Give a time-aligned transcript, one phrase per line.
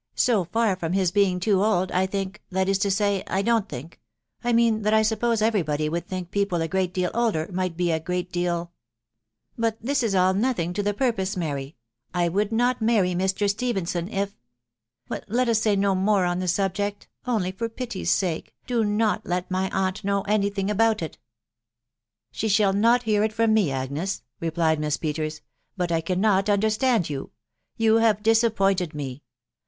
[0.15, 2.37] "So far from his being too old, I think.••.
[2.49, 3.99] that is to say, I don't mink....
[4.43, 7.77] I mean that I suppose every body would think people a great deal elder, might
[7.77, 8.71] be a great deal....
[9.59, 11.65] But this Is att nothing to the purpose, Mary.
[12.19, 13.47] •»•I would net marry Mr.
[13.47, 14.31] Stephenson if..♦•
[15.07, 17.07] But let us say no mere en the subject..•.
[17.31, 21.19] only, for pity's sake, do not let Bay aunt know any thing about it!""
[22.31, 25.41] She shall not hear it from me, Agnes," replied Miss Pe ters....
[25.41, 25.41] €S
[25.77, 27.29] But I cannot umdmtand you—
[27.77, 29.21] you have dis appointed me.